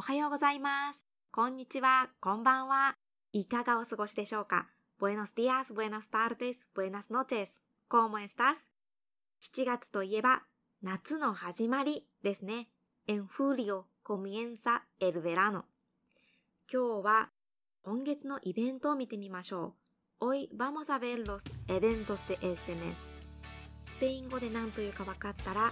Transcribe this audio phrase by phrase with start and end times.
[0.00, 1.04] おはようございます。
[1.30, 2.94] こんにちは、こんばんは。
[3.34, 4.66] いかがお過ごしでしょうか
[4.98, 7.48] ?Buenos días, buenas tardes, buenas noches.
[7.90, 8.54] ¿Cómo estás?
[9.54, 10.44] 7月といえば、
[10.82, 12.68] 夏の始まりですね。
[13.08, 15.64] En julio comienza el verano.
[16.72, 17.28] 今日は
[17.82, 19.74] 今月のイベントを見てみましょ
[20.22, 20.24] う。
[20.24, 22.94] Hoy vamos a ver los eventos de este mes.
[23.82, 25.70] スペイン語で何というか分かったら、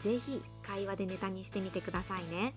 [0.00, 2.54] ぜひ会話でネタにしてみてくださいね。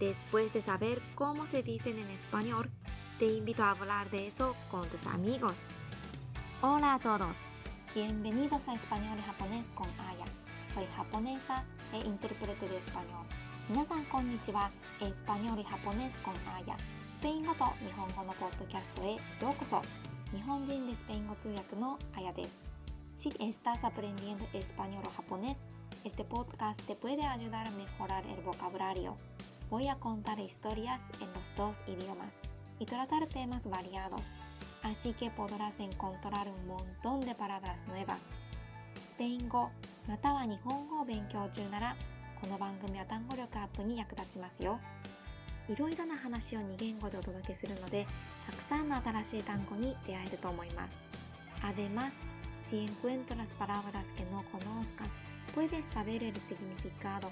[0.00, 2.70] Después de saber cómo se dicen en español,
[3.18, 5.54] te invito a hablar de eso con tus amigos.
[6.62, 7.36] Hola a todos.
[7.94, 10.24] Bienvenidos a Español y Japonés con Aya.
[10.74, 13.26] Soy japonesa e intérprete de español.
[13.68, 14.70] 皆さんこんにちは。
[15.02, 16.76] エスパニョルハポネスコンアーヤ。
[17.12, 19.82] スペイン語と日本語のポッドキャストへようこそ。
[20.34, 22.58] 日本人でスペイン語通訳のあやです。
[23.18, 25.58] Si estás aprendiendo español o japonés,
[26.02, 29.18] este podcast te puede ayudar a mejorar el vocabulario.
[29.73, 32.29] Voy a contar historias en los dos idiomas
[32.77, 34.21] y tratar temas variados,
[34.83, 38.19] así que podrás encontrar un montón de palabras nuevas.
[39.09, 39.71] スペイン語
[40.07, 41.95] または日本語を勉強中なら
[42.39, 44.79] この番組は単語力アップに役立ちますよ。
[45.67, 48.05] いろいろな話を2言語でお届けするので
[48.45, 50.95] たくさんの新しい単語に出会えると思います。
[51.63, 52.11] Además,
[52.69, 55.09] si encuentras palabras que no conozcas,
[55.55, 57.31] puedes saber el significado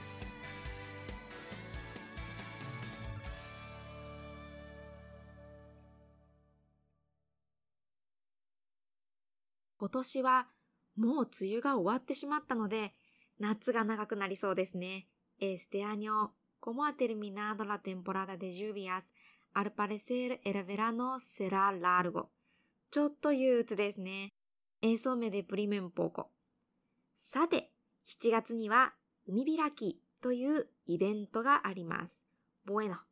[9.81, 10.47] 今年は
[10.95, 12.93] もう梅雨が終わってしまったので、
[13.39, 15.07] 夏が長くなりそうですね。
[15.39, 19.11] Este año, como ha terminado la temporada de lluvias,
[19.55, 22.29] al parecer el verano será largo.
[22.91, 24.29] ちょっと憂鬱ですね。
[24.83, 26.27] Eso me deprime un poco.
[27.31, 27.71] さて、
[28.21, 28.93] 7月には
[29.27, 32.23] 海開きというイベントがあります。
[32.67, 33.03] Bueno.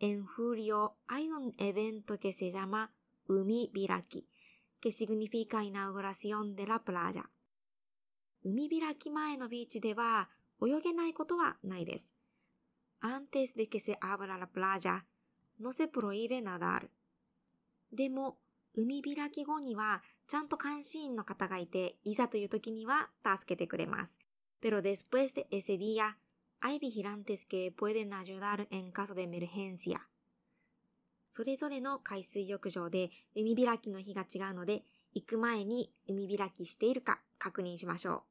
[0.00, 2.88] En julio hay un evento que se llama
[3.28, 4.26] 海開き。
[4.80, 7.30] Que significa inauguración de la playa
[8.44, 10.28] 海開き前のビーチでは
[10.62, 12.14] 泳げないことはないです。
[13.00, 15.04] Antes de que se abra la playa,
[15.60, 16.88] no se prohíbe nadar.
[17.92, 18.38] でも、
[18.74, 24.18] 海開き後にはちゃんと監視員の方がいて、いざという時には助けてくれます。
[24.60, 26.18] Pero después de ese día,
[26.60, 30.08] hay vigilantes que pueden ayudar en caso de emergencia.
[31.30, 34.82] それぞれの海水浴場で海開きの日が違うので、
[35.14, 38.24] 行く前に海開きしているか確認しましょ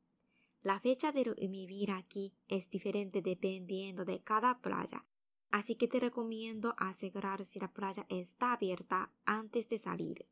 [0.64, 0.68] う。
[0.68, 5.04] La fecha del 海開き es diferente dependiendo de cada playa.
[5.50, 10.26] Así que te recomiendo asegurar si la playa está abierta antes de salir.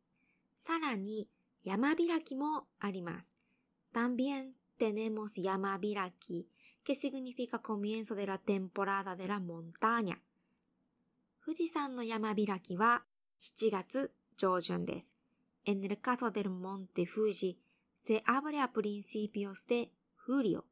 [0.58, 1.30] さらに、
[1.64, 3.34] 山開きもあります。
[3.94, 6.48] También tenemos 山開き
[6.84, 10.22] que significa comienzo de la temporada de la montaña.
[11.46, 13.04] 富士山の山開きは
[13.60, 15.14] 7月上旬です。
[15.68, 17.60] En el caso del monte Fuji,
[18.04, 19.92] se abre a principios de
[20.28, 20.64] julio.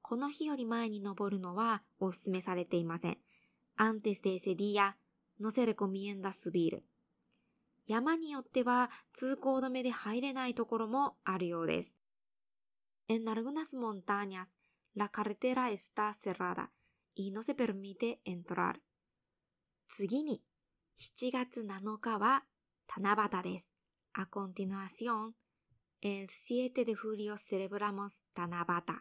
[0.00, 3.18] この日より前に登るのはお勧めされていません。
[3.76, 4.96] Antes de ese día,
[5.38, 6.80] no se recomienda subir.
[7.86, 11.94] 山によっては通行止めで入れないところもあるようです。
[13.08, 14.56] En algunas montañas,
[14.94, 16.70] la carretera está cerrada
[17.14, 18.80] y no se permite entrar.
[19.88, 20.42] 次に、
[21.00, 22.44] 7月7日は
[22.88, 23.72] 七夕です。
[24.14, 25.32] A continuación,
[26.02, 28.94] el 7 de julio celebramos 七夕。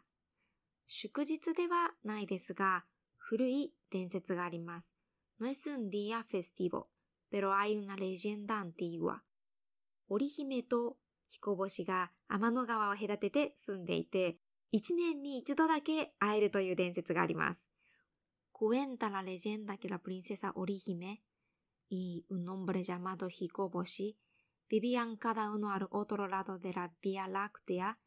[0.88, 2.86] 祝日ではないですが、
[3.18, 4.94] 古い伝説があります。
[5.40, 6.88] No es un día festivo,
[7.32, 9.20] pero hay una leyenda antigua.
[10.08, 10.98] 織姫と
[11.30, 14.38] 彦星が天の川を隔てて住んでいて、
[14.72, 17.65] 一年に一度だけ会えるという伝説があります。
[18.58, 21.22] Cuenta la leyenda que la princesa Orihime
[21.90, 24.18] y un hombre llamado Hikoboshi
[24.70, 28.00] vivían cada uno al otro lado de la Vía Láctea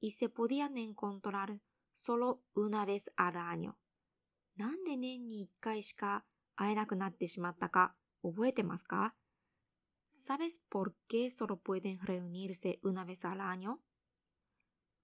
[0.00, 1.60] y se podían encontrar
[1.92, 3.76] solo una vez al año.
[4.56, 6.24] なんで年に一回しか
[6.56, 9.14] 会えなくなってしまったか覚えてますか
[10.10, 13.76] ¿Sabes por qué solo pueden reunirse una vez al año?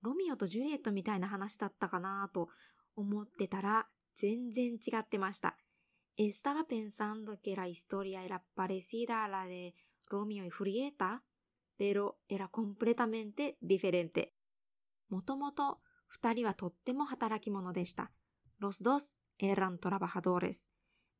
[0.00, 2.48] ロミオとジュリエットみたいな話だったかなと
[2.96, 3.86] 思ってたら
[4.16, 5.56] 全然違ってました。
[6.16, 9.74] estaba pensando que la historia era parecida a la de
[10.08, 11.22] Romeo y Julieta,
[11.76, 14.32] pero era completamente diferente.
[15.08, 18.10] もともと二人はとっても働き者でした。
[18.60, 20.66] Los dos eran trabajadores.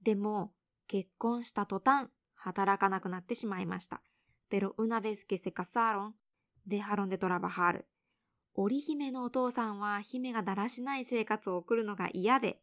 [0.02, 0.52] でも、
[0.88, 4.02] 結婚した途端、働かなくなってしまいました。
[4.50, 6.12] Pero una vez que se casaron,
[6.66, 7.84] dejaron de trabajar.
[8.54, 12.62] 織姫のお父さんは姫がだらしない生活を送るのが嫌で、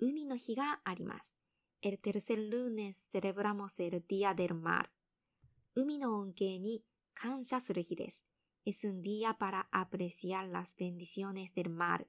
[0.00, 1.34] 海の日があります。
[1.82, 4.86] El tercer lunes celebramos el Día del Mar.
[5.74, 6.82] 海の恩恵に
[7.14, 8.22] 感謝する日です。
[8.66, 12.06] Es un día para apreciar las bendiciones del mar.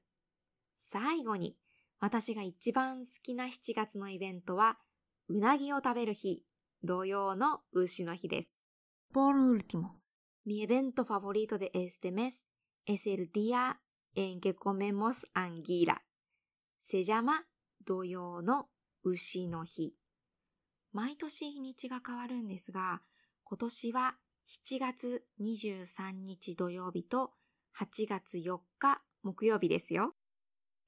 [0.78, 1.58] 最後に、
[2.00, 4.78] 私が一番好きな7月のイベントは、
[5.28, 6.44] うなぎを食べる日、
[6.84, 8.56] 土曜の牛の日です。
[9.14, 10.06] Por último,
[10.46, 12.46] Mi evento favorito de este mes
[12.86, 13.82] es el día
[14.14, 16.06] en que comemos anguila.
[16.80, 17.48] Se llama
[17.86, 18.68] 土曜の
[19.04, 19.94] 牛の日。
[20.92, 23.02] 毎年日にちが変わるんですが、
[23.44, 24.16] 今年は
[24.68, 27.32] 7月23日土曜日と
[27.80, 30.16] 8月4日木曜日ですよ。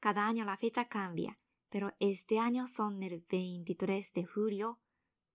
[0.01, 1.37] Cada año la fecha cambia,
[1.71, 4.77] pero este año son el 23 de julio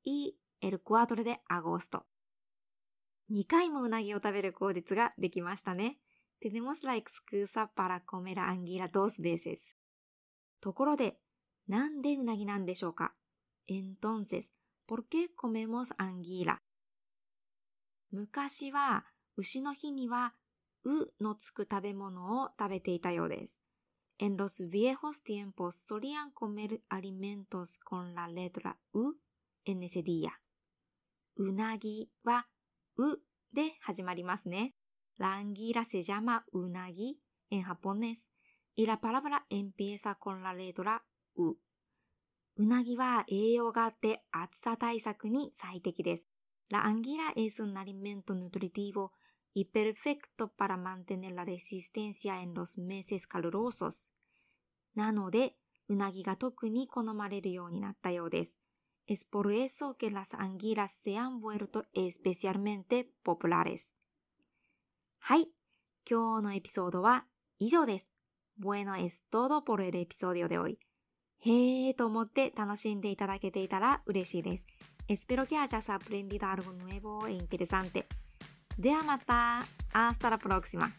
[0.04, 2.04] y el 4 de agosto.
[3.30, 5.98] 2回もうなぎを食べる口実ができましたね。
[6.40, 9.58] Tenemos la excusa para comer anguila dos veces.
[10.60, 11.18] ところで、
[11.68, 13.12] なんでうなぎなんでしょうか
[13.68, 14.52] Entonces,
[14.86, 16.58] ¿por qué comemos anguila?
[18.10, 19.04] 昔は
[19.36, 20.34] 牛の日には
[20.84, 23.60] うのつく食べ物を食べていたようです。
[24.18, 29.14] En los viejos tiempos solían comer alimentos con la letra U
[29.64, 30.30] en ese día.
[31.36, 32.46] うなぎは
[32.98, 33.18] う
[33.54, 34.74] で始まりますね。
[35.18, 37.18] La anguila se llama unagi
[37.50, 38.30] en japonés
[38.74, 41.04] y la palabra empieza con la letra
[41.36, 41.56] u.
[42.56, 46.28] うなぎは栄養があって暑さ対策に最適です。
[46.70, 49.12] La anguila es un alimento nutritivo
[49.54, 54.12] y perfecto para mantener la resistencia en los meses calurosos.
[54.94, 55.54] なので、
[55.88, 58.58] うなぎが特に好まれるようになったようです。
[59.06, 63.94] Es por eso que las anguilas se han vuelto especialmente populares.
[65.18, 65.48] はい。
[66.08, 67.26] 今日のエピソードは
[67.58, 68.08] 以上です。
[68.58, 70.78] Bueno es todo por el episodio de hoy.
[71.44, 74.64] へーと思って楽しんでいただけていたら嬉しいです。
[75.08, 78.06] Espero que hayas aprendido algo nuevo e interesante.
[78.78, 79.64] ではまた。
[79.92, 80.90] Hasta la próxima.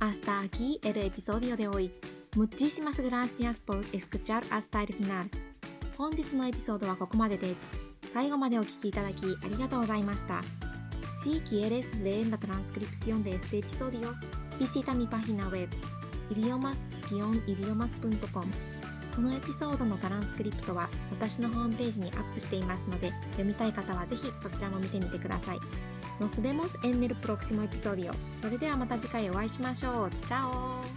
[0.00, 1.90] Hasta aquí el episodio de hoy.
[2.34, 5.28] Muchísimas gracias por escuchar hasta el final.
[5.96, 7.60] 本日のエピソードはここまでです。
[8.12, 10.40] 最後までお聴きいただきありがとうございました。
[11.22, 14.14] Si quieres leer la transcripción de este episodio,
[14.58, 15.68] visita mi página web
[16.30, 18.46] idiomas idiomas-idiomas.com
[19.14, 25.58] このエピソードのトランスクリプトは私のホームページにアップしていますので読みたい方はぜひそちらも見てみてください。
[26.20, 28.12] Nos vemos en el próximo episodio.
[28.40, 30.10] それではまた次回お会いしましょう。
[30.10, 30.93] チャオ